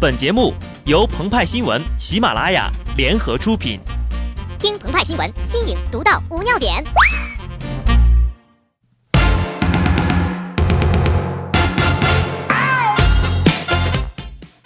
[0.00, 0.54] 本节目
[0.86, 3.78] 由澎湃新闻、喜马拉雅联合出品。
[4.58, 6.82] 听澎湃新闻，新颖独到，无尿点。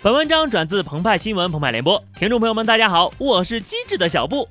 [0.00, 4.48] 本文章转自澎湃新闻澎湃联播，听众朋友们，大家好，我是机智的小布。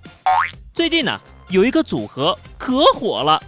[0.74, 3.42] 最近呢，有一个组合可火了，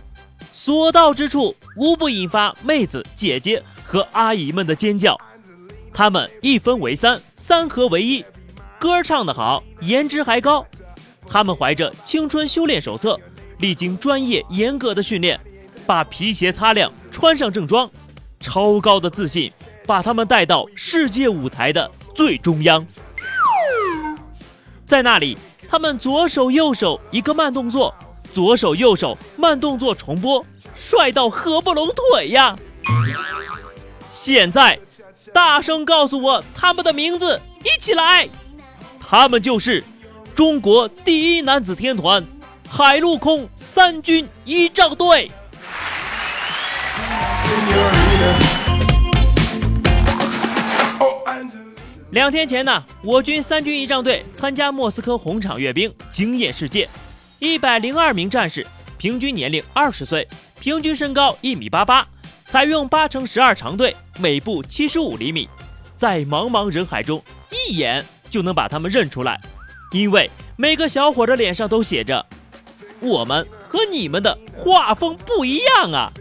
[0.53, 5.19] 所到之处无不引发妹子、姐姐和阿姨们的尖叫。
[5.97, 8.25] 他们一分为三，三合为一，
[8.77, 10.65] 歌唱得好，颜值还高。
[11.25, 13.17] 他们怀着青春修炼手册，
[13.59, 15.39] 历经专业严格的训练，
[15.87, 17.89] 把皮鞋擦亮，穿上正装，
[18.41, 19.49] 超高的自信。
[19.87, 22.83] 把他们带到世界舞台的最中央，
[24.83, 25.37] 在那里，
[25.69, 27.93] 他们左手右手一个慢动作，
[28.33, 32.57] 左手右手慢动作重播，帅到合不拢腿呀！
[34.09, 34.79] 现在，
[35.35, 38.29] 大声告诉我他们的名字，一起来！
[39.01, 39.83] 他们就是
[40.33, 42.25] 中国第一男子天团
[42.69, 45.29] 海陆空三军仪仗队。
[52.11, 56.87] 两天前呢，我军三军仪仗队参加莫斯科红场阅兵，惊艳世界。
[57.39, 58.65] 一百零二名战士，
[58.97, 60.25] 平均年龄二十岁，
[60.61, 62.07] 平均身高一米八八，
[62.45, 65.49] 采用八乘十二长队，每步七十五厘米。
[65.97, 69.41] 在茫茫人海中，一眼就能把他们认出来，
[69.91, 72.23] 因为每个小伙的脸上都写着
[73.01, 76.11] “我们和你们的画风不一样啊”。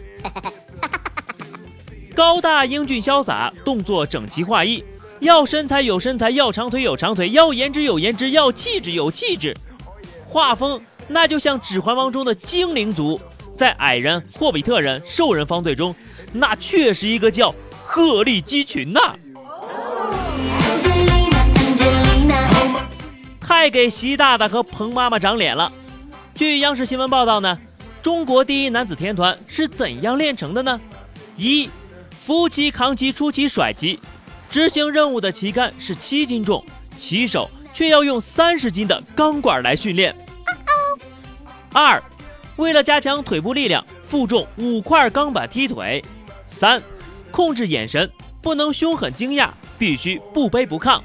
[2.15, 4.83] 高大英俊潇洒，动作整齐划一。
[5.19, 9.55] 要身材有身材，要长腿有长腿，要颜值有颜值，要气质有气质。
[10.27, 13.19] 画风那就像《指环王》中的精灵族，
[13.55, 15.95] 在矮人、霍比特人、兽人方队中，
[16.37, 17.55] 那确是一个叫
[17.85, 19.15] 鹤立鸡群呐！
[23.39, 25.71] 太给习大大和彭妈妈长脸了。
[26.33, 27.57] 据央视新闻报道呢，
[28.01, 30.81] 中国第一男子天团是怎样练成的呢？
[31.37, 31.69] 一，
[32.21, 33.97] 扶旗、扛旗、出旗、甩旗。
[34.49, 36.63] 执行任务的旗杆是七斤重，
[36.97, 40.13] 旗手却要用三十斤的钢管来训练。
[41.71, 42.01] 二，
[42.57, 46.03] 为了加强腿部力量，负重五块钢板踢腿。
[46.45, 46.81] 三，
[47.31, 48.09] 控制眼神，
[48.41, 51.01] 不能凶狠惊讶，必须不卑不亢。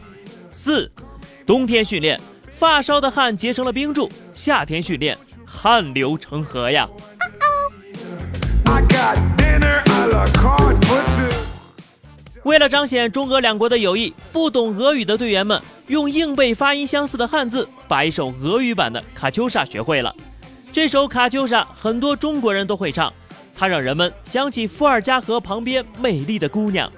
[0.53, 0.91] 四，
[1.47, 6.89] 冬天训练，发烧的汗结成了冰柱；夏天训练，汗流成河呀。
[12.45, 20.15] 为了彰显中俄两国的友谊，不懂俄语的队员们用硬背发音相似的汉字，把一首俄语版的《卡秋莎》学会了。
[20.73, 23.13] 这首《卡秋莎》很多中国人都会唱，
[23.61, 26.91] 它让人们想起伏尔加河旁边美丽的姑娘。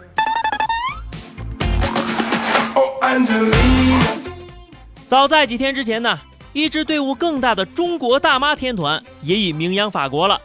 [5.08, 6.16] 早在几天之前呢，
[6.52, 10.40] 一支队伍更大的中国大妈天团也已名扬法国了。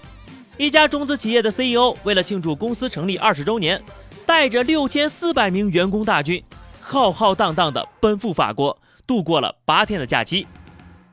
[0.57, 3.79] 一家中资企业的 CEO 为了庆祝公司成立二十周年。
[4.25, 6.43] 带着六千四百名员工大军，
[6.81, 10.47] 浩浩荡荡地奔赴法国，度过了八天的假期。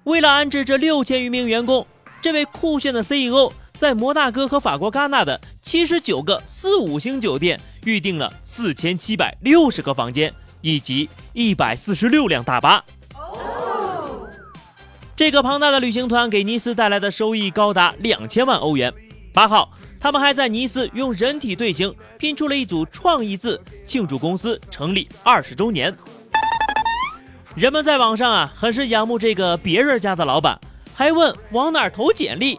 [0.04, 1.86] 为了安置这六千余名员工，
[2.20, 3.52] 这位酷炫的 CEO
[3.84, 12.82] 在摩纳哥和法国戛纳的七十九个四五星酒店预订了四千七百六十个房间以及一百四十六辆大巴。
[15.14, 18.90] 这个庞大的旅行团给尼斯带来的收益高达两千万欧元。
[19.34, 19.70] 八号。
[20.00, 25.94] 他们还在尼斯用人体队形拼出了一组创意字，庆祝公司成立二十周年。
[27.54, 30.58] 人们在网上啊，很是仰慕这个别人家的老板，
[30.94, 32.58] 还问往哪投简历。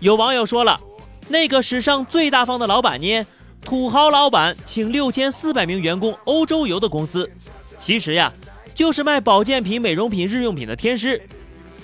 [0.00, 0.80] 有网友说了，
[1.28, 3.26] 那个史上最大方的老板呢？
[3.62, 7.30] 土豪老板请六千四百名员工欧洲游的公司，
[7.76, 8.32] 其实呀，
[8.74, 11.20] 就是卖保健品、美容品、日用品的天师，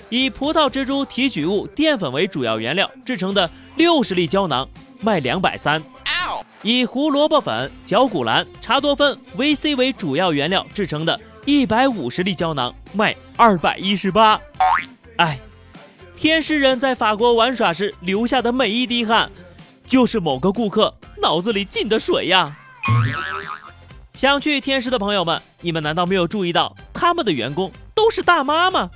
[0.09, 3.49] 以葡萄蜘蛛提取物淀粉为主要原料制成的。
[3.75, 4.69] 六十粒胶囊
[5.01, 5.81] 卖两百三，
[6.61, 14.39] 以胡萝卜粉、绞股蓝、茶多酚、VC 为主要原料制成的一百五十粒胶囊卖二百一十八。
[15.17, 15.39] 哎，
[16.23, 19.29] 天使人在法国玩耍时流下的每一滴汗，
[19.85, 22.55] 就是某个顾客脑子里进的水呀！
[24.13, 28.89] 想去天使的朋友们，你们难道没有注意到他们的员工都是大妈吗？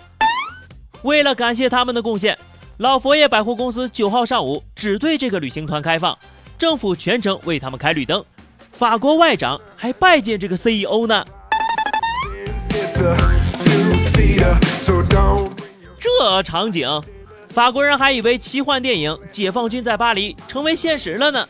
[1.02, 2.40] 为了感谢他们的贡献。
[2.78, 6.18] 老佛爷百货公司九号上午只对这个旅行团开放，
[6.58, 8.24] 政府全程为他们开绿灯，
[8.72, 11.26] 法国外长还拜见这个 CEO 呢。
[16.00, 16.88] 这场景，
[17.58, 21.50] 法国人还以为奇幻电影《解放军在巴黎》成为现实了呢。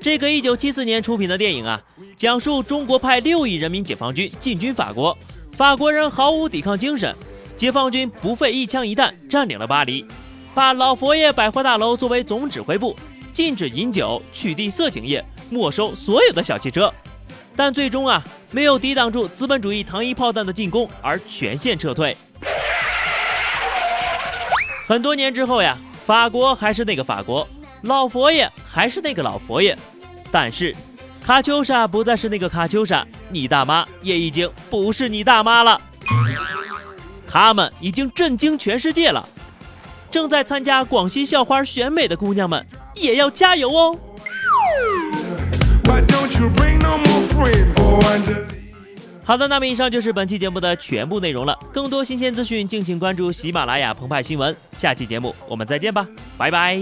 [0.00, 1.78] 这个1974年出品的电影啊，
[2.16, 5.14] 讲述中国派六亿人民解放军进军法国，
[5.52, 7.14] 法国人毫无抵抗精神，
[7.58, 10.02] 解放军不费一枪一弹占领了巴黎，
[10.54, 12.96] 把老佛爷百货大楼作为总指挥部，
[13.30, 16.90] 禁止饮酒，取缔色情业，没收所有的小汽车，
[17.54, 22.16] 但最终啊，没有抵挡住资本主义糖衣炮弹的进攻而全线撤退。
[24.88, 25.76] 很多年之后呀，
[26.06, 27.46] 法国还是那个法国。
[27.82, 29.76] 老佛爷还是那个老佛爷，
[30.32, 30.74] 但是
[31.22, 35.78] 卡秋莎不再是那个卡秋莎，你大妈也已经不是你大妈了。
[37.28, 39.28] 他们已经震惊全世界了。
[40.10, 43.98] 正在参加广西校花选美的姑娘们也要加油哦。
[49.28, 51.54] 好的，那么以上就是本期节目的全部内容了。
[51.70, 54.56] 更多新鲜资讯，敬请关注喜马拉雅澎湃新闻。
[54.78, 56.08] 下期节目我们再见吧，
[56.38, 56.80] 拜拜。